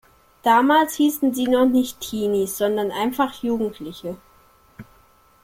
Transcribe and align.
Damals 0.41 0.95
hießen 0.95 1.31
sie 1.35 1.43
noch 1.43 1.67
nicht 1.67 1.99
Teenies 2.01 2.57
sondern 2.57 2.89
einfach 2.91 3.43
Jugendliche. 3.43 4.17